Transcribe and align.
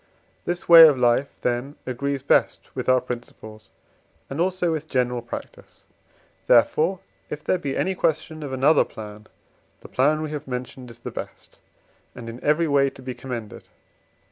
This 0.45 0.67
way 0.67 0.87
of 0.87 0.97
life, 0.97 1.29
then, 1.43 1.75
agrees 1.85 2.23
best 2.23 2.75
with 2.75 2.89
our 2.89 3.01
principles, 3.01 3.69
and 4.31 4.41
also 4.41 4.71
with 4.71 4.89
general 4.89 5.21
practice; 5.21 5.83
therefore, 6.47 7.01
if 7.29 7.43
there 7.43 7.59
be 7.59 7.77
any 7.77 7.93
question 7.93 8.41
of 8.41 8.51
another 8.51 8.83
plan, 8.83 9.27
the 9.81 9.87
plan 9.87 10.23
we 10.23 10.31
have 10.31 10.47
mentioned 10.47 10.89
is 10.89 10.97
the 10.97 11.11
best, 11.11 11.59
and 12.15 12.29
in 12.29 12.43
every 12.43 12.67
way 12.67 12.89
to 12.89 13.01
be 13.03 13.13
commended. 13.13 13.69